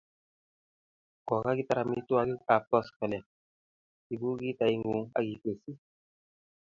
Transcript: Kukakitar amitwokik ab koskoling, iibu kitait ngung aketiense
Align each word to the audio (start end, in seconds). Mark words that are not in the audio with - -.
Kukakitar 1.27 1.77
amitwokik 1.83 2.41
ab 2.55 2.63
koskoling, 2.69 3.27
iibu 4.11 4.27
kitait 4.39 4.77
ngung 4.79 5.05
aketiense 5.17 5.71